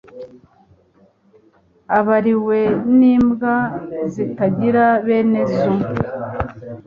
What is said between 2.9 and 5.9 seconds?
n'imbwa zitagira bene zo